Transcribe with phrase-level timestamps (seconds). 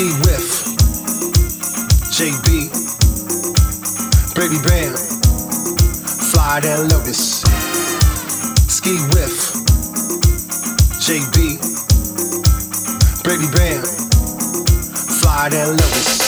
[0.00, 0.64] Ski Whiff,
[2.08, 2.72] JB,
[4.34, 4.96] Baby Bam,
[6.32, 7.42] Fly than Lotus.
[8.66, 9.52] Ski Whiff,
[11.04, 11.60] JB,
[13.24, 13.84] Baby Bam,
[15.20, 16.20] Fly than Lotus.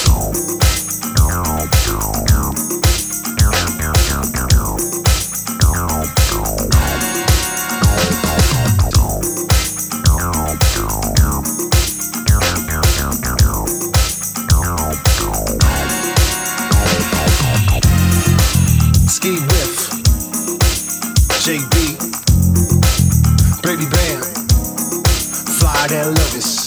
[19.22, 19.88] Skeewiff,
[21.44, 21.74] JB,
[23.62, 24.20] Baby Bam,
[25.60, 26.61] Fly that Lotus.